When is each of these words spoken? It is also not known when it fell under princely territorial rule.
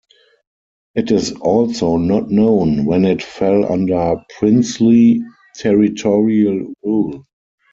It 0.95 1.11
is 1.11 1.31
also 1.33 1.97
not 1.97 2.31
known 2.31 2.85
when 2.85 3.05
it 3.05 3.21
fell 3.21 3.71
under 3.71 4.15
princely 4.39 5.21
territorial 5.55 6.73
rule. 6.83 7.23